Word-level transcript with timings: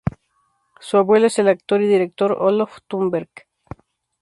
Su 0.79 0.97
abuelo 0.97 1.27
es 1.27 1.37
el 1.37 1.47
actor 1.47 1.79
y 1.79 1.87
director 1.87 2.31
Olof 2.31 2.79
Thunberg. 2.87 3.29